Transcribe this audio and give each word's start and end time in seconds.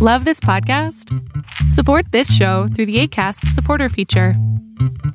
Love 0.00 0.24
this 0.24 0.38
podcast? 0.38 1.12
Support 1.72 2.12
this 2.12 2.32
show 2.32 2.68
through 2.68 2.86
the 2.86 3.00
ACAST 3.02 3.48
supporter 3.48 3.88
feature. 3.88 4.34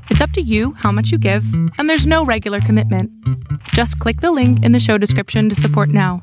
It's 0.10 0.20
up 0.20 0.32
to 0.32 0.42
you 0.42 0.74
how 0.74 0.92
much 0.92 1.10
you 1.10 1.18
give, 1.18 1.46
and 1.78 1.90
there's 1.90 2.06
no 2.06 2.26
regular 2.26 2.60
commitment. 2.60 3.10
Just 3.70 3.98
click 4.00 4.20
the 4.20 4.34
link 4.34 4.62
in 4.66 4.74
the 4.74 4.82
show 4.82 4.98
description 4.98 5.48
to 5.48 5.56
support 5.56 5.88
now. 5.88 6.22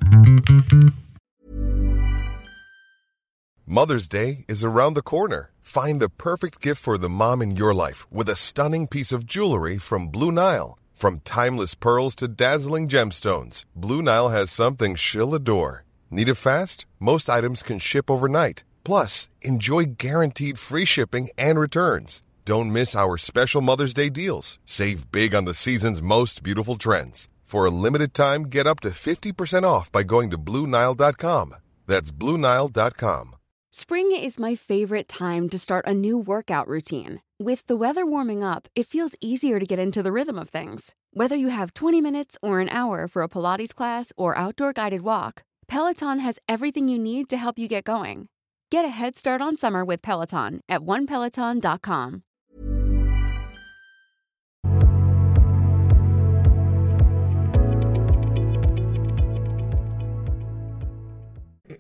Mother's 3.65 4.11
Day 4.11 4.45
is 4.47 4.63
around 4.63 4.93
the 4.93 5.01
corner. 5.01 5.53
Find 5.63 5.99
the 5.99 6.11
perfect 6.11 6.61
gift 6.61 6.83
for 6.83 6.99
the 6.99 7.09
mom 7.09 7.41
in 7.41 7.57
your 7.57 7.73
life 7.73 8.07
with 8.13 8.29
a 8.29 8.37
stunning 8.37 8.87
piece 8.87 9.11
of 9.11 9.25
jewelry 9.25 9.79
from 9.79 10.09
Blue 10.09 10.31
Nile. 10.31 10.79
From 10.93 11.21
timeless 11.21 11.75
pearls 11.75 12.15
to 12.17 12.29
dazzling 12.29 12.89
gemstones, 12.89 13.65
Blue 13.75 14.03
Nile 14.03 14.29
has 14.29 14.51
something 14.51 14.97
she'll 14.97 15.35
adore. 15.35 15.87
Need 16.11 16.29
it 16.29 16.35
fast? 16.35 16.85
Most 17.01 17.31
items 17.31 17.63
can 17.63 17.79
ship 17.79 18.11
overnight. 18.11 18.63
Plus, 18.85 19.31
enjoy 19.41 19.85
guaranteed 19.97 20.59
free 20.59 20.85
shipping 20.85 21.31
and 21.39 21.59
returns. 21.59 22.23
Don't 22.45 22.73
miss 22.73 22.95
our 22.95 23.17
special 23.17 23.63
Mother's 23.63 23.95
Day 23.95 24.11
deals. 24.11 24.59
Save 24.67 25.11
big 25.11 25.35
on 25.35 25.47
the 25.47 25.55
season's 25.55 26.03
most 26.03 26.43
beautiful 26.43 26.77
trends. 26.77 27.29
For 27.45 27.65
a 27.65 27.71
limited 27.71 28.13
time, 28.13 28.45
get 28.45 28.67
up 28.67 28.81
to 28.81 28.91
50% 28.91 29.65
off 29.65 29.91
by 29.91 30.03
going 30.03 30.31
to 30.31 30.39
BlueNile.com. 30.39 31.55
That's 31.87 32.13
BlueNile.com. 32.13 33.37
Spring 33.73 34.15
is 34.15 34.39
my 34.39 34.55
favorite 34.55 35.09
time 35.09 35.49
to 35.49 35.59
start 35.59 35.87
a 35.87 35.95
new 35.95 36.19
workout 36.19 36.69
routine. 36.69 37.23
With 37.39 37.67
the 37.67 37.77
weather 37.77 38.05
warming 38.05 38.45
up, 38.45 38.69
it 38.75 38.89
feels 38.89 39.15
easier 39.21 39.59
to 39.59 39.65
get 39.65 39.79
into 39.79 40.03
the 40.03 40.13
rhythm 40.13 40.39
of 40.39 40.51
things. 40.51 40.95
Whether 41.13 41.37
you 41.37 41.49
have 41.49 41.73
20 41.73 42.01
minutes 42.01 42.37
or 42.43 42.61
an 42.61 42.69
hour 42.69 43.09
for 43.09 43.23
a 43.23 43.29
Pilates 43.29 43.75
class 43.75 44.13
or 44.17 44.37
outdoor 44.37 44.73
guided 44.73 45.01
walk, 45.03 45.45
Peloton 45.71 46.19
has 46.19 46.39
everything 46.49 46.89
you 46.89 46.99
need 46.99 47.29
to 47.29 47.37
help 47.37 47.57
you 47.57 47.69
get 47.69 47.85
going. 47.85 48.27
Get 48.73 48.85
a 48.85 48.89
head 48.89 49.17
start 49.17 49.41
on 49.41 49.57
summer 49.57 49.85
with 49.85 50.03
Peloton 50.03 50.61
at 50.69 50.81
onepeloton.com. 50.81 52.25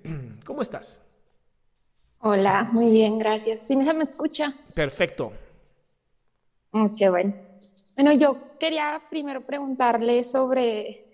¿Cómo 0.44 0.62
estás? 0.62 1.00
Hola, 2.20 2.70
muy 2.72 2.92
bien, 2.92 3.18
gracias. 3.18 3.66
¿Sí 3.66 3.74
me, 3.74 3.92
me 3.92 4.04
escucha? 4.04 4.54
Perfecto. 4.76 5.32
Mm, 6.70 6.94
qué 6.96 7.10
bueno. 7.10 7.34
Bueno, 7.96 8.12
yo 8.12 8.36
quería 8.60 9.02
primero 9.10 9.44
preguntarle 9.44 10.22
sobre 10.22 11.09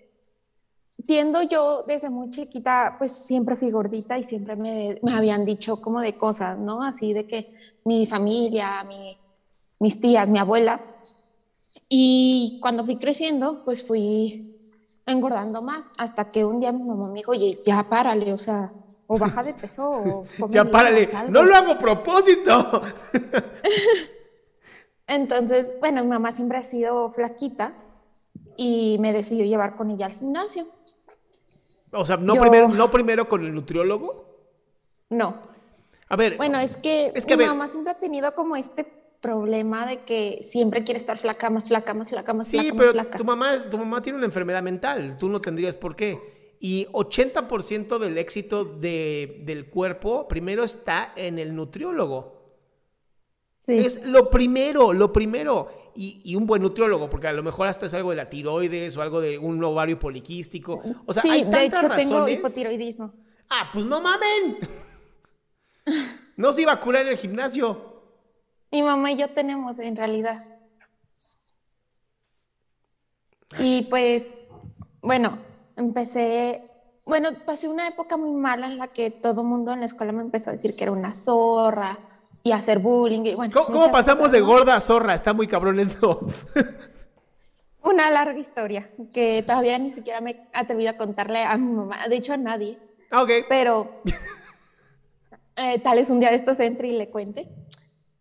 tiendo 1.05 1.41
yo 1.43 1.83
desde 1.83 2.09
muy 2.09 2.31
chiquita, 2.31 2.95
pues 2.97 3.11
siempre 3.11 3.55
fui 3.55 3.71
gordita 3.71 4.17
y 4.17 4.23
siempre 4.23 4.55
me, 4.55 4.99
me, 5.01 5.13
habían 5.13 5.45
dicho 5.45 5.79
como 5.81 6.01
de 6.01 6.17
cosas, 6.17 6.57
¿no? 6.57 6.83
Así 6.83 7.13
de 7.13 7.25
que 7.27 7.53
mi 7.85 8.05
familia, 8.05 8.83
mi, 8.83 9.17
mis 9.79 9.99
tías, 9.99 10.27
mi 10.29 10.39
abuela. 10.39 10.81
Y 11.89 12.59
cuando 12.61 12.83
fui 12.83 12.97
creciendo, 12.97 13.63
pues 13.63 13.85
fui 13.85 14.57
engordando 15.05 15.61
más, 15.61 15.91
hasta 15.97 16.27
que 16.27 16.43
un 16.43 16.59
día 16.59 16.73
mi 16.73 16.83
mamá 16.83 17.07
me 17.07 17.19
dijo, 17.19 17.31
oye, 17.31 17.61
ya 17.65 17.83
párale, 17.83 18.33
o 18.33 18.37
sea, 18.37 18.73
o 19.07 19.17
baja 19.17 19.41
de 19.41 19.53
peso 19.53 19.89
o... 19.89 20.25
ya 20.49 20.65
párale, 20.65 21.07
no 21.29 21.43
lo 21.43 21.55
hago 21.55 21.71
a 21.71 21.77
propósito. 21.77 22.81
Entonces, 25.07 25.71
bueno, 25.79 26.03
mi 26.03 26.09
mamá 26.09 26.33
siempre 26.33 26.57
ha 26.57 26.63
sido 26.63 27.09
flaquita 27.09 27.73
y 28.57 28.97
me 28.99 29.13
decidió 29.13 29.45
llevar 29.45 29.75
con 29.75 29.91
ella 29.91 30.07
al 30.07 30.13
gimnasio. 30.13 30.67
O 31.91 32.05
sea, 32.05 32.17
¿no, 32.17 32.35
primero, 32.35 32.67
¿no 32.67 32.91
primero 32.91 33.27
con 33.27 33.45
el 33.45 33.53
nutriólogo? 33.53 34.11
No. 35.09 35.41
A 36.09 36.15
ver. 36.15 36.37
Bueno, 36.37 36.59
es 36.59 36.77
que, 36.77 37.11
es 37.15 37.25
que 37.25 37.37
mi 37.37 37.45
mamá 37.45 37.67
siempre 37.67 37.91
ha 37.93 37.99
tenido 37.99 38.33
como 38.35 38.55
este 38.55 38.83
problema 39.21 39.85
de 39.85 39.99
que 40.01 40.39
siempre 40.41 40.83
quiere 40.83 40.97
estar 40.97 41.17
flaca, 41.17 41.49
más 41.49 41.67
flaca, 41.67 41.93
más 41.93 42.09
flaca, 42.09 42.33
más 42.33 42.49
flaca, 42.49 42.73
flaca. 42.73 42.91
Sí, 42.91 42.93
pero 42.93 43.17
tu 43.17 43.23
mamá, 43.23 43.69
tu 43.69 43.77
mamá 43.77 44.01
tiene 44.01 44.17
una 44.17 44.25
enfermedad 44.25 44.61
mental, 44.61 45.17
tú 45.17 45.29
no 45.29 45.37
tendrías 45.37 45.75
por 45.75 45.95
qué. 45.95 46.55
Y 46.59 46.87
80% 46.87 47.99
del 47.99 48.17
éxito 48.17 48.65
de, 48.65 49.43
del 49.45 49.69
cuerpo 49.69 50.27
primero 50.27 50.63
está 50.63 51.13
en 51.15 51.39
el 51.39 51.55
nutriólogo. 51.55 52.37
Sí. 53.59 53.79
Es 53.79 54.03
lo 54.05 54.29
primero, 54.29 54.93
lo 54.93 55.11
primero. 55.13 55.86
Y, 55.99 56.21
y, 56.23 56.35
un 56.35 56.45
buen 56.45 56.61
nutriólogo, 56.61 57.09
porque 57.09 57.27
a 57.27 57.33
lo 57.33 57.41
mejor 57.41 57.67
hasta 57.67 57.87
es 57.87 57.93
algo 57.95 58.11
de 58.11 58.17
la 58.17 58.29
tiroides 58.29 58.95
o 58.95 59.01
algo 59.01 59.19
de 59.19 59.39
un 59.39 59.63
ovario 59.63 59.97
poliquístico. 59.97 60.79
O 61.07 61.11
sea, 61.11 61.23
sí, 61.23 61.31
hay 61.31 61.43
de 61.45 61.65
hecho 61.65 61.81
razones. 61.81 61.97
tengo 61.97 62.27
hipotiroidismo. 62.27 63.13
Ah, 63.49 63.71
pues 63.73 63.83
no 63.83 63.99
mamen. 63.99 64.57
No 66.35 66.53
se 66.53 66.61
iba 66.61 66.73
a 66.73 66.79
curar 66.79 67.01
en 67.01 67.13
el 67.13 67.17
gimnasio. 67.17 68.03
Mi 68.71 68.83
mamá 68.83 69.11
y 69.11 69.17
yo 69.17 69.29
tenemos, 69.29 69.79
en 69.79 69.95
realidad. 69.95 70.37
Y 73.57 73.83
pues, 73.89 74.27
bueno, 75.01 75.39
empecé, 75.77 76.61
bueno, 77.07 77.29
pasé 77.45 77.69
una 77.69 77.87
época 77.87 78.17
muy 78.17 78.39
mala 78.39 78.67
en 78.67 78.77
la 78.77 78.87
que 78.87 79.09
todo 79.09 79.41
el 79.41 79.47
mundo 79.47 79.73
en 79.73 79.79
la 79.79 79.87
escuela 79.87 80.11
me 80.11 80.21
empezó 80.21 80.51
a 80.51 80.53
decir 80.53 80.75
que 80.75 80.83
era 80.83 80.91
una 80.91 81.15
zorra 81.15 81.97
y 82.43 82.51
hacer 82.51 82.79
bullying. 82.79 83.25
Y 83.25 83.35
bueno, 83.35 83.53
¿Cómo, 83.53 83.67
¿cómo 83.67 83.91
pasamos 83.91 84.31
de 84.31 84.41
gorda 84.41 84.75
a 84.75 84.81
zorra? 84.81 85.13
Está 85.13 85.33
muy 85.33 85.47
cabrón 85.47 85.79
esto. 85.79 86.21
Una 87.83 88.11
larga 88.11 88.37
historia 88.37 88.89
que 89.13 89.43
todavía 89.43 89.77
ni 89.77 89.91
siquiera 89.91 90.19
me 90.19 90.31
he 90.31 90.47
atrevido 90.53 90.89
a 90.91 90.97
contarle 90.97 91.43
a 91.43 91.57
mi 91.57 91.71
mamá, 91.73 92.07
de 92.07 92.17
hecho 92.17 92.33
a 92.33 92.37
nadie. 92.37 92.77
Ah, 93.11 93.23
ok. 93.23 93.29
Pero 93.47 94.01
eh, 95.55 95.79
tal 95.79 95.97
es 95.99 96.09
un 96.09 96.19
día 96.19 96.29
de 96.29 96.35
estos 96.35 96.59
entre 96.59 96.89
y 96.89 96.97
le 96.97 97.09
cuente. 97.09 97.47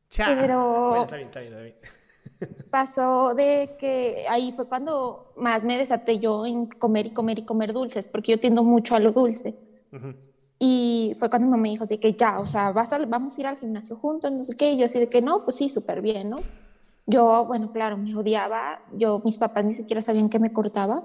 Cha. 0.08 0.26
Pero 0.26 0.88
Bueno, 0.88 1.04
está 1.04 1.16
bien, 1.16 1.28
está 1.28 1.40
bien, 1.40 1.52
está 1.52 1.62
bien. 1.62 1.96
pasó 2.70 3.34
de 3.34 3.76
que 3.78 4.26
ahí 4.28 4.52
fue 4.52 4.68
cuando 4.68 5.32
más 5.36 5.64
me 5.64 5.78
desaté 5.78 6.18
yo 6.18 6.46
en 6.46 6.66
comer 6.66 7.06
y 7.06 7.10
comer 7.12 7.38
y 7.38 7.44
comer 7.44 7.72
dulces, 7.72 8.08
porque 8.08 8.32
yo 8.32 8.38
tiendo 8.38 8.62
mucho 8.62 8.94
a 8.94 9.00
lo 9.00 9.12
dulce. 9.12 9.54
Ujú. 9.92 10.14
Y 10.58 11.14
fue 11.18 11.28
cuando 11.28 11.48
mamá 11.48 11.62
me 11.62 11.70
dijo 11.70 11.84
así 11.84 11.98
que 11.98 12.14
ya, 12.14 12.38
o 12.38 12.46
sea, 12.46 12.72
vas 12.72 12.92
a, 12.92 13.04
vamos 13.04 13.36
a 13.36 13.40
ir 13.40 13.46
al 13.46 13.56
gimnasio 13.56 13.96
juntos, 13.96 14.32
no 14.32 14.42
sé 14.42 14.56
qué. 14.56 14.72
Y 14.72 14.78
yo 14.78 14.86
así 14.86 14.98
de 14.98 15.08
que 15.08 15.20
no, 15.20 15.44
pues 15.44 15.56
sí, 15.56 15.68
súper 15.68 16.00
bien, 16.00 16.30
¿no? 16.30 16.38
Yo, 17.06 17.44
bueno, 17.46 17.68
claro, 17.68 17.96
me 17.96 18.14
odiaba. 18.16 18.82
Yo, 18.92 19.20
mis 19.24 19.38
papás 19.38 19.64
ni 19.64 19.72
siquiera 19.72 20.00
sabían 20.00 20.28
que 20.28 20.38
me 20.38 20.52
cortaba. 20.52 21.04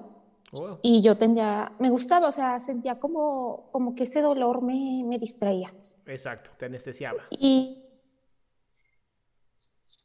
Oh. 0.53 0.79
Y 0.81 1.01
yo 1.01 1.16
tendía, 1.16 1.72
me 1.79 1.90
gustaba, 1.90 2.28
o 2.28 2.31
sea, 2.31 2.59
sentía 2.59 3.00
como, 3.00 3.69
como 3.72 3.95
que 3.95 4.03
ese 4.03 4.22
dolor 4.22 4.61
me, 4.61 5.03
me 5.06 5.17
distraía. 5.17 5.73
Exacto, 6.06 6.51
te 6.57 6.66
anestesiaba. 6.66 7.23
Y 7.29 7.81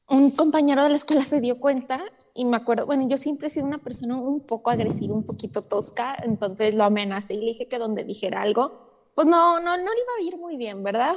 un 0.08 0.30
compañero 0.32 0.84
de 0.84 0.90
la 0.90 0.96
escuela 0.96 1.22
se 1.22 1.40
dio 1.40 1.58
cuenta 1.58 2.00
y 2.32 2.44
me 2.44 2.56
acuerdo, 2.56 2.86
bueno, 2.86 3.08
yo 3.08 3.16
siempre 3.16 3.48
he 3.48 3.50
sido 3.50 3.66
una 3.66 3.78
persona 3.78 4.16
un 4.16 4.40
poco 4.40 4.70
agresiva, 4.70 5.14
un 5.14 5.24
poquito 5.24 5.62
tosca, 5.62 6.16
entonces 6.22 6.74
lo 6.74 6.84
amenacé 6.84 7.34
y 7.34 7.38
le 7.38 7.46
dije 7.46 7.68
que 7.68 7.78
donde 7.78 8.04
dijera 8.04 8.42
algo, 8.42 8.85
pues 9.16 9.26
no, 9.26 9.58
no, 9.60 9.78
no 9.78 9.94
le 9.94 10.00
iba 10.00 10.12
a 10.18 10.22
ir 10.22 10.36
muy 10.36 10.56
bien, 10.58 10.84
¿verdad? 10.84 11.16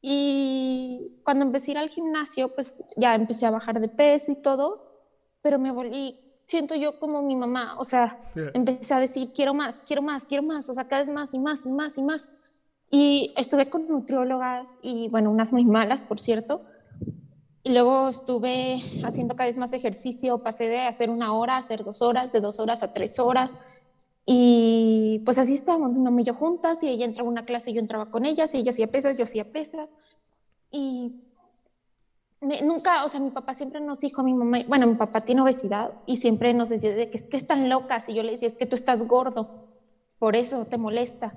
Y 0.00 1.20
cuando 1.22 1.44
empecé 1.44 1.70
a 1.70 1.72
ir 1.72 1.78
al 1.78 1.90
gimnasio, 1.90 2.54
pues 2.54 2.82
ya 2.96 3.14
empecé 3.14 3.44
a 3.44 3.50
bajar 3.50 3.78
de 3.78 3.88
peso 3.88 4.32
y 4.32 4.36
todo, 4.36 5.02
pero 5.42 5.58
me 5.58 5.70
volví, 5.70 6.18
siento 6.46 6.74
yo 6.76 6.98
como 6.98 7.20
mi 7.22 7.36
mamá, 7.36 7.76
o 7.78 7.84
sea, 7.84 8.18
Yeah. 8.34 8.50
empecé 8.54 8.94
a 8.94 9.00
decir, 9.00 9.32
quiero 9.34 9.52
más, 9.54 9.82
quiero 9.86 10.00
más, 10.00 10.24
quiero 10.24 10.42
más, 10.42 10.68
o 10.68 10.72
sea, 10.74 10.88
cada 10.88 11.02
vez 11.02 11.10
más 11.10 11.34
y 11.34 11.38
más 11.38 11.66
y 11.66 11.70
más 11.70 11.98
y 11.98 12.02
más. 12.02 12.30
Y 12.90 13.34
estuve 13.36 13.68
con 13.68 13.86
nutriólogas 13.86 14.76
y, 14.82 15.08
bueno, 15.08 15.30
unas 15.30 15.52
muy 15.52 15.64
malas, 15.64 16.04
por 16.04 16.18
cierto. 16.18 16.62
Y 17.62 17.72
luego 17.72 18.08
estuve 18.08 18.82
haciendo 19.04 19.36
cada 19.36 19.48
vez 19.48 19.56
más 19.56 19.72
ejercicio, 19.72 20.38
pasé 20.42 20.68
de 20.68 20.80
hacer 20.80 21.10
una 21.10 21.32
hora 21.34 21.56
a 21.56 21.58
hacer 21.58 21.84
dos 21.84 22.02
horas, 22.02 22.32
de 22.32 22.40
dos 22.40 22.60
horas 22.60 22.82
a 22.82 22.92
tres 22.92 23.18
horas. 23.18 23.56
Y 24.26 25.20
pues 25.24 25.36
así 25.38 25.54
estábamos, 25.54 25.98
mamá 25.98 26.20
y 26.22 26.24
yo 26.24 26.34
juntas, 26.34 26.82
y 26.82 26.88
ella 26.88 27.04
entraba 27.04 27.28
a 27.28 27.32
una 27.32 27.44
clase 27.44 27.70
y 27.70 27.74
yo 27.74 27.80
entraba 27.80 28.10
con 28.10 28.24
ellas, 28.24 28.54
y 28.54 28.58
ella 28.58 28.70
hacía 28.70 28.86
pesas, 28.86 29.16
yo 29.18 29.24
hacía 29.24 29.52
pesas. 29.52 29.88
Y 30.70 31.22
me- 32.40 32.62
nunca, 32.62 33.04
o 33.04 33.08
sea, 33.08 33.20
mi 33.20 33.30
papá 33.30 33.54
siempre 33.54 33.80
nos 33.80 33.98
dijo 34.00 34.20
a 34.20 34.24
mi 34.24 34.34
mamá, 34.34 34.58
bueno, 34.68 34.86
mi 34.86 34.94
papá 34.94 35.22
tiene 35.22 35.42
obesidad 35.42 35.92
y 36.06 36.16
siempre 36.18 36.54
nos 36.54 36.68
decía 36.68 36.94
de 36.94 37.10
que 37.10 37.16
es 37.18 37.26
que 37.26 37.36
están 37.36 37.68
locas, 37.68 38.08
y 38.08 38.14
yo 38.14 38.22
le 38.22 38.32
decía, 38.32 38.48
es 38.48 38.56
que 38.56 38.66
tú 38.66 38.76
estás 38.76 39.06
gordo, 39.06 39.68
por 40.18 40.36
eso 40.36 40.64
te 40.64 40.78
molesta. 40.78 41.34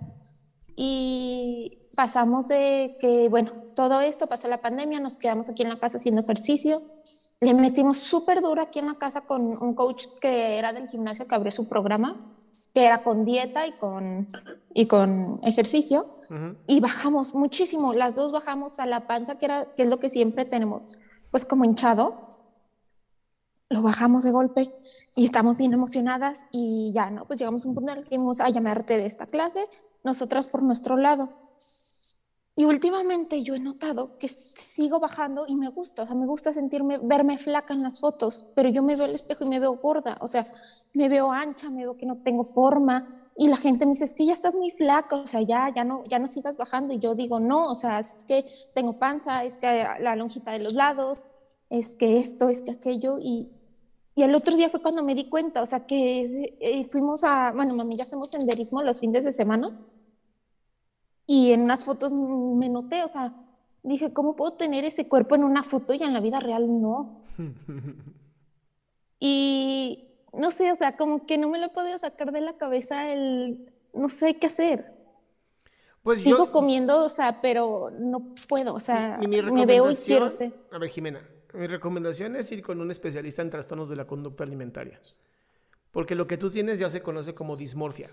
Y 0.76 1.80
pasamos 1.96 2.48
de 2.48 2.98
que, 3.02 3.28
bueno, 3.30 3.52
todo 3.76 4.00
esto, 4.02 4.28
pasó 4.28 4.48
la 4.48 4.62
pandemia, 4.62 5.00
nos 5.00 5.18
quedamos 5.18 5.50
aquí 5.50 5.64
en 5.64 5.70
la 5.70 5.80
casa 5.80 5.98
haciendo 5.98 6.22
ejercicio. 6.22 6.84
Le 7.42 7.54
metimos 7.54 7.98
súper 7.98 8.42
duro 8.42 8.62
aquí 8.62 8.80
en 8.80 8.88
la 8.88 8.94
casa 8.96 9.22
con 9.22 9.46
un 9.46 9.74
coach 9.76 10.06
que 10.22 10.58
era 10.58 10.74
del 10.74 10.88
gimnasio 10.88 11.28
que 11.28 11.36
abrió 11.36 11.52
su 11.52 11.68
programa, 11.68 12.37
que 12.78 12.86
era 12.86 13.02
con 13.02 13.26
dieta 13.26 13.66
y 13.66 13.72
con, 13.72 14.28
y 14.72 14.86
con 14.86 15.40
ejercicio. 15.42 16.20
Ujú. 16.30 16.58
Y 16.68 16.80
bajamos 16.80 17.34
muchísimo, 17.34 17.92
las 17.96 18.14
dos 18.14 18.32
bajamos 18.32 18.80
a 18.80 18.86
la 18.86 19.08
panza, 19.08 19.40
que, 19.40 19.46
era, 19.46 19.66
que 19.76 19.82
es 19.82 19.90
lo 19.90 19.98
que 19.98 20.12
siempre 20.12 20.46
tenemos, 20.46 20.84
pues 21.32 21.44
como 21.44 21.66
hinchado. 21.66 22.38
Lo 23.70 23.82
bajamos 23.82 24.26
de 24.26 24.32
golpe 24.32 24.72
y 25.16 25.26
estamos 25.26 25.58
bien 25.58 25.74
emocionadas 25.74 26.46
y 26.52 26.92
ya, 26.94 27.10
¿no? 27.10 27.26
Pues 27.26 27.40
llegamos 27.40 27.66
a 27.66 27.70
un 27.70 27.74
punto 27.74 27.92
en 27.94 27.98
el 27.98 28.04
que 28.04 28.12
dijimos, 28.12 28.38
ya 28.38 28.62
me 28.62 28.70
harté 28.70 28.98
de 28.98 29.08
esta 29.08 29.26
clase, 29.26 29.68
nosotras 30.04 30.48
por 30.48 30.62
nuestro 30.62 30.98
lado. 30.98 31.30
Y 32.60 32.66
últimamente 32.66 33.44
yo 33.44 33.54
he 33.54 33.60
notado 33.60 34.18
que 34.18 34.28
sigo 34.28 35.00
bajando 35.00 35.46
y 35.48 35.54
me 35.54 35.70
gusta, 35.70 36.02
o 36.02 36.08
sea, 36.08 36.16
me 36.16 36.26
gusta 36.26 36.52
sentirme, 36.52 36.98
verme 36.98 37.38
flaca 37.38 37.76
en 37.76 37.84
las 37.84 38.00
fotos, 38.00 38.46
pero 38.56 38.68
yo 38.70 38.82
me 38.82 38.96
veo 38.96 39.06
al 39.06 39.14
espejo 39.14 39.46
y 39.46 39.48
me 39.48 39.60
veo 39.60 39.76
gorda, 39.76 40.18
o 40.22 40.28
sea, 40.28 40.44
me 40.96 41.08
veo 41.08 41.32
ancha, 41.32 41.70
me 41.70 41.84
veo 41.84 41.96
que 41.96 42.08
no 42.08 42.18
tengo 42.24 42.44
forma. 42.44 43.30
Y 43.36 43.48
la 43.48 43.58
gente 43.58 43.86
me 43.86 43.92
dice, 43.92 44.06
es 44.06 44.16
que 44.16 44.26
ya 44.26 44.34
estás 44.34 44.56
muy 44.56 44.72
flaca, 44.72 45.18
o 45.18 45.28
sea, 45.28 45.42
ya, 45.42 45.72
ya 45.76 45.84
no, 45.84 46.04
ya 46.06 46.18
no 46.18 46.26
sigas 46.26 46.58
bajando 46.58 46.96
y 46.96 47.00
yo 47.00 47.14
digo, 47.14 47.40
no, 47.40 47.70
o 47.70 47.76
sea, 47.76 48.00
es 48.00 48.26
que 48.28 48.44
tengo 48.74 48.98
panza, 48.98 49.44
es 49.44 49.60
que 49.60 49.68
la 50.00 50.16
lonjita 50.16 50.50
de 50.50 50.58
los 50.58 50.74
lados, 50.74 51.28
es 51.70 51.94
que 51.94 52.18
esto, 52.18 52.50
es 52.50 52.64
que 52.64 52.72
aquello 52.72 53.20
y, 53.20 53.52
y 54.16 54.24
el 54.24 54.34
otro 54.34 54.56
día 54.56 54.70
fue 54.70 54.82
cuando 54.82 55.04
me 55.04 55.14
di 55.14 55.30
cuenta, 55.30 55.62
o 55.62 55.66
sea, 55.68 55.86
que 55.86 56.58
eh, 56.60 56.84
fuimos 56.86 57.24
a, 57.24 57.52
bueno, 57.52 57.76
mami, 57.76 57.98
ya 57.98 58.04
hacemos 58.04 58.32
senderismo 58.32 58.82
los 58.82 59.00
fines 59.00 59.26
de 59.26 59.32
semana 59.32 59.78
y 61.28 61.52
en 61.52 61.62
unas 61.62 61.84
fotos 61.84 62.14
me 62.14 62.70
noté, 62.70 63.04
o 63.04 63.08
sea, 63.10 63.34
dije, 63.84 64.14
¿cómo 64.14 64.36
puedo 64.36 64.54
tener 64.54 64.86
ese 64.86 65.08
cuerpo 65.08 65.36
en 65.36 65.44
una 65.44 65.62
foto 65.62 65.94
y 65.94 66.02
en 66.02 66.14
la 66.14 66.22
vida 66.22 66.40
real 66.40 66.82
no? 66.82 67.22
y 69.20 70.08
no 70.34 70.52
sé, 70.52 70.72
o 70.72 70.76
sea, 70.76 70.96
como 70.96 71.26
que 71.26 71.38
no 71.38 71.50
me 71.50 71.60
lo 71.60 71.66
he 71.66 71.70
podido 71.70 71.98
sacar 71.98 72.32
de 72.32 72.42
la 72.42 72.58
cabeza 72.58 73.12
el, 73.12 73.72
no 73.94 74.08
sé 74.08 74.38
qué 74.38 74.48
hacer. 74.48 74.94
Pues 76.02 76.22
Sigo 76.22 76.52
comiendo, 76.52 77.04
o 77.04 77.10
sea, 77.10 77.42
pero 77.42 77.90
no 78.00 78.34
puedo, 78.48 78.74
o 78.74 78.80
sea, 78.80 79.18
me 79.18 79.66
veo 79.66 79.92
y 79.92 79.96
quiero 79.98 80.32
ser. 80.32 80.54
A 80.72 80.78
ver, 80.78 80.90
Jimena, 80.90 81.22
mi 81.54 81.68
recomendación 81.68 82.38
es 82.38 82.50
ir 82.54 82.62
con 82.64 82.80
un 82.80 82.90
especialista 82.92 83.42
en 83.42 83.50
trastornos 83.50 83.90
de 83.90 83.98
la 83.98 84.08
conducta 84.08 84.46
alimentaria. 84.46 84.98
Porque 85.92 86.16
lo 86.16 86.26
que 86.26 86.38
tú 86.38 86.50
tienes 86.50 86.80
ya 86.80 86.90
se 86.90 87.02
conoce 87.02 87.34
como 87.34 87.58
dismorfia 87.58 88.08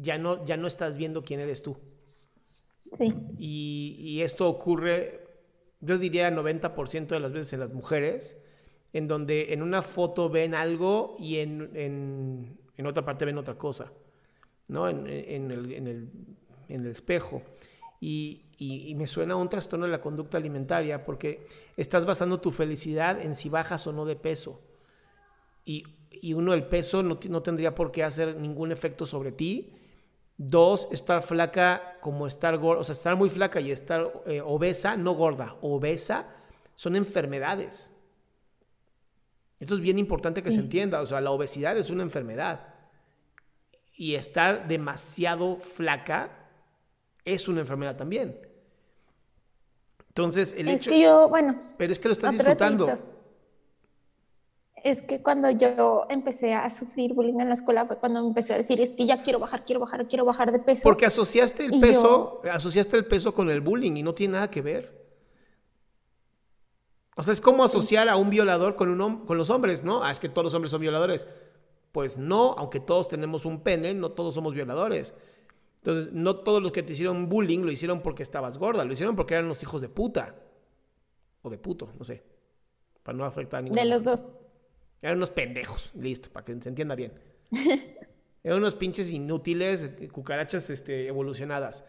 ya 0.00 0.18
no, 0.18 0.44
ya 0.44 0.56
no 0.56 0.66
estás 0.66 0.96
viendo 0.96 1.22
quién 1.22 1.40
eres 1.40 1.62
tú. 1.62 1.74
Sí. 1.74 3.14
Y, 3.38 4.20
esto 4.22 4.48
ocurre, 4.48 5.18
yo 5.80 5.98
diría 5.98 6.30
90% 6.30 7.08
de 7.08 7.20
las 7.20 7.32
veces 7.32 7.52
en 7.54 7.60
las 7.60 7.72
mujeres, 7.72 8.36
en 8.92 9.08
donde 9.08 9.52
en 9.52 9.62
una 9.62 9.82
foto 9.82 10.30
ven 10.30 10.54
algo 10.54 11.16
y 11.18 11.38
en, 11.38 12.58
otra 12.84 13.04
parte 13.04 13.24
ven 13.24 13.38
otra 13.38 13.56
cosa, 13.56 13.92
¿no? 14.68 14.88
En, 14.88 15.06
el, 15.08 16.86
espejo. 16.86 17.42
Y, 18.00 18.42
me 18.96 19.06
suena 19.06 19.36
un 19.36 19.48
trastorno 19.48 19.86
de 19.86 19.92
la 19.92 20.00
conducta 20.00 20.38
alimentaria 20.38 21.04
porque 21.04 21.46
estás 21.76 22.06
basando 22.06 22.40
tu 22.40 22.50
felicidad 22.50 23.20
en 23.20 23.34
si 23.34 23.48
bajas 23.48 23.86
o 23.86 23.92
no 23.92 24.04
de 24.04 24.16
peso. 24.16 24.60
Y, 25.64 25.84
uno, 26.32 26.54
el 26.54 26.64
peso 26.64 27.02
no, 27.02 27.18
no 27.28 27.42
tendría 27.42 27.74
por 27.74 27.90
qué 27.90 28.02
hacer 28.02 28.36
ningún 28.36 28.72
efecto 28.72 29.04
sobre 29.04 29.32
ti 29.32 29.74
Dos, 30.38 30.88
estar 30.90 31.22
flaca 31.22 31.96
como 32.00 32.26
estar 32.26 32.56
gorda, 32.58 32.80
o 32.80 32.84
sea, 32.84 32.92
estar 32.92 33.16
muy 33.16 33.30
flaca 33.30 33.60
y 33.60 33.70
estar 33.70 34.22
eh, 34.26 34.42
obesa, 34.42 34.96
no 34.96 35.12
gorda, 35.12 35.56
obesa, 35.62 36.26
son 36.74 36.94
enfermedades. 36.94 37.90
Esto 39.58 39.74
es 39.74 39.80
bien 39.80 39.98
importante 39.98 40.42
que 40.42 40.50
se 40.50 40.60
entienda, 40.60 41.00
o 41.00 41.06
sea, 41.06 41.22
la 41.22 41.30
obesidad 41.30 41.78
es 41.78 41.88
una 41.88 42.02
enfermedad. 42.02 42.74
Y 43.94 44.14
estar 44.14 44.68
demasiado 44.68 45.56
flaca 45.56 46.30
es 47.24 47.48
una 47.48 47.60
enfermedad 47.60 47.96
también. 47.96 48.38
Entonces, 50.08 50.54
el 50.56 50.68
es 50.68 50.86
Que 50.86 51.00
yo, 51.00 51.30
bueno. 51.30 51.54
Pero 51.78 51.92
es 51.92 51.98
que 51.98 52.08
lo 52.08 52.12
estás 52.12 52.32
disfrutando 52.32 53.15
es 54.84 55.02
que 55.02 55.22
cuando 55.22 55.50
yo 55.50 56.06
empecé 56.10 56.54
a 56.54 56.68
sufrir 56.70 57.14
bullying 57.14 57.40
en 57.40 57.48
la 57.48 57.54
escuela 57.54 57.86
fue 57.86 57.96
cuando 57.96 58.20
empecé 58.20 58.54
a 58.54 58.56
decir, 58.56 58.80
es 58.80 58.94
que 58.94 59.06
ya 59.06 59.22
quiero 59.22 59.38
bajar, 59.38 59.62
quiero 59.62 59.80
bajar, 59.80 60.06
quiero 60.06 60.24
bajar 60.24 60.52
de 60.52 60.58
peso. 60.58 60.82
Porque 60.84 61.06
asociaste 61.06 61.64
el 61.64 61.80
peso, 61.80 62.40
asociaste 62.50 62.96
el 62.96 63.06
peso 63.06 63.34
con 63.34 63.50
el 63.50 63.60
bullying 63.60 63.96
y 63.96 64.02
no 64.02 64.14
tiene 64.14 64.34
nada 64.34 64.50
que 64.50 64.62
ver. 64.62 65.06
O 67.16 67.22
sea, 67.22 67.32
es 67.32 67.40
como 67.40 67.64
asociar 67.64 68.08
a 68.08 68.16
un 68.16 68.28
violador 68.28 68.76
con, 68.76 69.00
un, 69.00 69.24
con 69.24 69.38
los 69.38 69.48
hombres, 69.48 69.82
¿no? 69.82 70.04
Ah, 70.04 70.10
es 70.10 70.20
que 70.20 70.28
todos 70.28 70.44
los 70.44 70.54
hombres 70.54 70.70
son 70.70 70.82
violadores. 70.82 71.26
Pues 71.90 72.18
no, 72.18 72.54
aunque 72.58 72.78
todos 72.78 73.08
tenemos 73.08 73.46
un 73.46 73.62
pene, 73.62 73.94
no 73.94 74.10
todos 74.10 74.34
somos 74.34 74.52
violadores. 74.52 75.14
Entonces, 75.78 76.12
no 76.12 76.36
todos 76.36 76.62
los 76.62 76.72
que 76.72 76.82
te 76.82 76.92
hicieron 76.92 77.28
bullying 77.30 77.60
lo 77.60 77.72
hicieron 77.72 78.02
porque 78.02 78.22
estabas 78.22 78.58
gorda, 78.58 78.84
lo 78.84 78.92
hicieron 78.92 79.16
porque 79.16 79.34
eran 79.34 79.48
los 79.48 79.62
hijos 79.62 79.80
de 79.80 79.88
puta. 79.88 80.34
O 81.40 81.48
de 81.48 81.56
puto, 81.56 81.88
no 81.98 82.04
sé. 82.04 82.22
Para 83.02 83.16
no 83.16 83.24
afectar 83.24 83.60
a 83.60 83.62
ninguno. 83.62 83.82
De 83.82 83.88
los 83.88 84.04
dos. 84.04 84.32
Eran 85.02 85.18
unos 85.18 85.30
pendejos, 85.30 85.92
listo, 85.94 86.30
para 86.30 86.44
que 86.44 86.60
se 86.60 86.68
entienda 86.68 86.94
bien. 86.94 87.12
Eran 88.42 88.58
unos 88.58 88.74
pinches 88.74 89.10
inútiles, 89.10 89.90
cucarachas 90.12 90.70
este, 90.70 91.08
evolucionadas. 91.08 91.84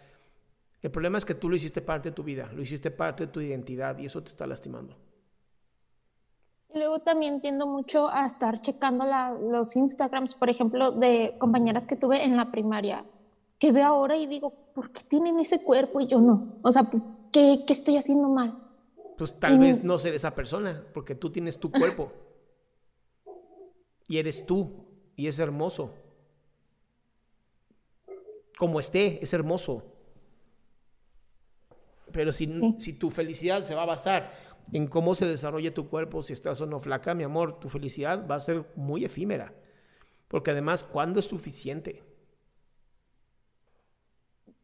El 0.81 0.91
problema 0.91 1.17
es 1.17 1.25
que 1.25 1.35
tú 1.35 1.49
lo 1.49 1.55
hiciste 1.55 1.81
parte 1.81 2.09
de 2.09 2.15
tu 2.15 2.23
vida, 2.23 2.51
lo 2.53 2.61
hiciste 2.61 2.91
parte 2.91 3.25
de 3.25 3.31
tu 3.31 3.41
identidad 3.41 3.97
y 3.97 4.05
eso 4.05 4.21
te 4.21 4.29
está 4.29 4.45
lastimando. 4.45 4.95
Y 6.73 6.79
luego 6.79 6.99
también 6.99 7.41
tiendo 7.41 7.65
mucho 7.65 8.09
a 8.09 8.25
estar 8.25 8.61
checando 8.61 9.05
los 9.49 9.75
Instagrams, 9.75 10.35
por 10.35 10.49
ejemplo, 10.49 10.91
de 10.91 11.35
compañeras 11.39 11.85
que 11.85 11.95
tuve 11.95 12.23
en 12.23 12.37
la 12.37 12.51
primaria, 12.51 13.05
que 13.57 13.71
veo 13.71 13.85
ahora 13.85 14.17
y 14.17 14.27
digo, 14.27 14.53
¿por 14.73 14.91
qué 14.91 15.01
tienen 15.07 15.39
ese 15.39 15.63
cuerpo 15.63 16.01
y 16.01 16.07
yo 16.07 16.19
no? 16.19 16.57
O 16.61 16.71
sea, 16.71 16.89
¿qué, 17.31 17.59
qué 17.65 17.73
estoy 17.73 17.97
haciendo 17.97 18.29
mal? 18.29 18.57
Pues 19.17 19.39
tal 19.39 19.57
vez 19.57 19.83
no 19.83 19.97
ser 19.97 20.13
esa 20.13 20.35
persona, 20.35 20.83
porque 20.93 21.15
tú 21.15 21.31
tienes 21.31 21.57
tu 21.57 21.71
cuerpo. 21.71 22.11
Y 24.07 24.17
eres 24.17 24.45
tú. 24.45 24.85
Y 25.15 25.27
es 25.27 25.39
hermoso. 25.39 25.93
Como 28.57 28.79
esté, 28.79 29.23
es 29.23 29.33
hermoso. 29.33 29.93
Pero 32.11 32.31
si, 32.31 32.47
si 32.79 32.93
tu 32.93 33.11
felicidad 33.11 33.63
se 33.63 33.75
va 33.75 33.83
a 33.83 33.87
basar 33.87 34.33
en 34.73 34.87
cómo 34.87 35.15
se 35.15 35.25
desarrolla 35.25 35.73
tu 35.73 35.89
cuerpo, 35.89 36.23
si 36.23 36.33
estás 36.33 36.59
o 36.61 36.65
no 36.65 36.79
flaca, 36.79 37.13
mi 37.13 37.23
amor, 37.23 37.59
tu 37.59 37.69
felicidad 37.69 38.27
va 38.27 38.35
a 38.35 38.39
ser 38.39 38.65
muy 38.75 39.05
efímera. 39.05 39.53
Porque 40.27 40.51
además, 40.51 40.83
¿cuándo 40.83 41.19
es 41.19 41.25
suficiente? 41.25 42.03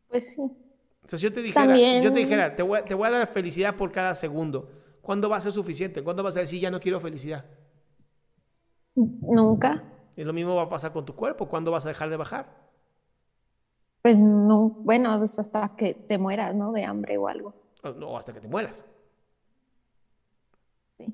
Pues 0.09 0.35
sí. 0.35 0.41
O 0.41 1.09
sea, 1.09 1.19
si 1.19 1.23
yo 1.23 1.33
te 1.33 1.41
dijera, 1.41 1.75
yo 2.01 2.13
te 2.13 2.19
dijera, 2.19 2.55
te 2.55 2.63
voy, 2.63 2.81
te 2.83 2.93
voy, 2.93 3.07
a 3.07 3.11
dar 3.11 3.27
felicidad 3.27 3.75
por 3.75 3.91
cada 3.91 4.15
segundo, 4.15 4.71
¿cuándo 5.01 5.29
va 5.29 5.37
a 5.37 5.41
ser 5.41 5.51
suficiente? 5.51 6.01
¿Cuándo 6.03 6.23
vas 6.23 6.37
a 6.37 6.41
decir, 6.41 6.61
ya 6.61 6.71
no 6.71 6.79
quiero 6.79 6.99
felicidad? 6.99 7.45
Nunca. 8.95 9.83
Y 10.15 10.23
lo 10.23 10.33
mismo 10.33 10.55
va 10.55 10.63
a 10.63 10.69
pasar 10.69 10.93
con 10.93 11.05
tu 11.05 11.15
cuerpo. 11.15 11.47
¿Cuándo 11.47 11.71
vas 11.71 11.85
a 11.85 11.89
dejar 11.89 12.09
de 12.09 12.17
bajar? 12.17 12.63
Pues 14.01 14.19
no, 14.19 14.69
bueno, 14.69 15.17
pues 15.17 15.39
hasta 15.39 15.75
que 15.75 15.93
te 15.93 16.17
mueras, 16.17 16.53
¿no? 16.53 16.71
De 16.71 16.83
hambre 16.83 17.17
o 17.17 17.27
algo. 17.27 17.53
O 17.83 18.17
hasta 18.17 18.33
que 18.33 18.41
te 18.41 18.47
mueras. 18.47 18.83
Sí. 20.91 21.05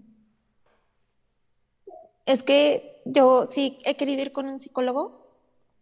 Es 2.26 2.44
que 2.44 3.02
yo 3.06 3.46
sí 3.46 3.80
he 3.86 3.96
querido 3.96 4.22
ir 4.22 4.32
con 4.32 4.48
un 4.48 4.60
psicólogo, 4.60 5.28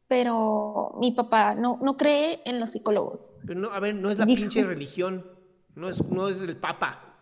pero 0.08 0.96
mi 1.00 1.12
papá 1.14 1.56
no, 1.56 1.80
no 1.82 1.98
cree 1.98 2.42
en 2.46 2.60
los 2.60 2.72
psicólogos. 2.72 3.34
Pero 3.46 3.60
no, 3.60 3.72
a 3.72 3.80
ver, 3.80 3.96
no 3.96 4.10
es 4.10 4.18
la 4.18 4.26
pinche 4.26 4.64
religión, 4.64 5.26
no 5.76 5.90
es, 5.90 6.04
no 6.06 6.30
es 6.30 6.42
el 6.42 6.58
papa. 6.58 7.17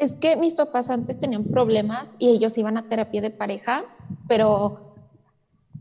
Es 0.00 0.16
que 0.16 0.34
mis 0.36 0.54
papás 0.54 0.88
antes 0.88 1.18
tenían 1.18 1.44
problemas 1.44 2.16
y 2.18 2.30
ellos 2.30 2.56
iban 2.56 2.78
a 2.78 2.88
terapia 2.88 3.20
de 3.20 3.28
pareja, 3.28 3.80
pero 4.26 4.94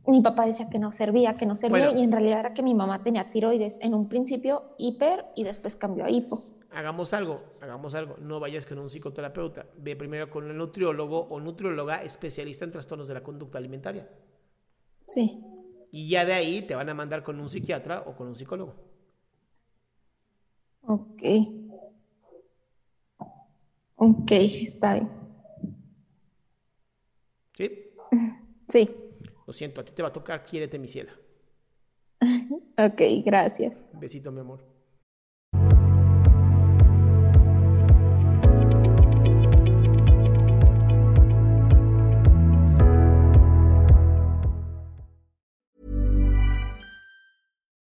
mi 0.05 0.21
papá 0.21 0.45
decía 0.45 0.69
que 0.69 0.77
no 0.77 0.91
servía, 0.91 1.37
que 1.37 1.45
no 1.45 1.55
servía, 1.55 1.97
y 1.97 2.03
en 2.03 2.11
realidad 2.11 2.41
era 2.41 2.53
que 2.53 2.61
mi 2.61 2.73
mamá 2.73 3.01
tenía 3.01 3.29
tiroides, 3.29 3.79
en 3.81 3.93
un 3.93 4.09
principio 4.09 4.75
hiper 4.77 5.25
y 5.37 5.45
después 5.45 5.77
cambió 5.77 6.03
a 6.03 6.09
hipo. 6.09 6.37
Hagamos 6.71 7.13
algo, 7.13 7.37
hagamos 7.61 7.93
algo, 7.95 8.17
no 8.27 8.41
vayas 8.41 8.65
con 8.65 8.79
un 8.79 8.89
psicoterapeuta, 8.89 9.67
ve 9.77 9.95
primero 9.95 10.29
con 10.29 10.49
el 10.49 10.57
nutriólogo 10.57 11.21
o 11.29 11.39
nutrióloga 11.39 12.03
especialista 12.03 12.65
en 12.65 12.71
trastornos 12.71 13.07
de 13.07 13.13
la 13.13 13.23
conducta 13.23 13.57
alimentaria. 13.57 14.05
Sí. 15.07 15.41
Y 15.93 16.09
ya 16.09 16.25
de 16.25 16.33
ahí 16.33 16.67
te 16.67 16.75
van 16.75 16.89
a 16.89 16.93
mandar 16.93 17.23
con 17.23 17.39
un 17.39 17.47
psiquiatra 17.47 18.03
o 18.05 18.17
con 18.17 18.27
un 18.27 18.35
psicólogo. 18.35 18.75
Ok. 20.81 21.23
Ok, 24.01 24.31
está 24.31 24.93
bien. 24.93 25.09
¿Sí? 27.53 27.71
Sí. 28.69 28.87
Lo 29.47 29.51
siento, 29.51 29.81
a 29.81 29.83
ti 29.83 29.91
te 29.93 30.03
va 30.03 30.09
a 30.09 30.13
tocar 30.13 30.45
Quiérete, 30.45 30.77
mi 30.77 30.87
ciela. 30.87 31.11
ok, 32.77 33.01
gracias. 33.25 33.83
Besito, 33.93 34.31
mi 34.31 34.41
amor. 34.41 34.63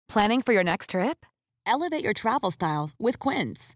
Planning 0.09 0.41
for 0.41 0.51
your 0.51 0.63
next 0.63 0.89
trip? 0.89 1.25
Elevate 1.65 2.03
your 2.03 2.13
travel 2.13 2.49
style 2.51 2.89
with 2.99 3.19
Quince. 3.19 3.75